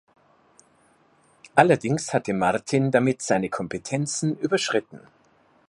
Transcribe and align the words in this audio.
Allerdings 1.53 2.11
hatte 2.11 2.33
Martin 2.33 2.89
damit 2.89 3.21
seine 3.21 3.49
Kompetenzen 3.49 4.35
überschritten. 4.35 4.99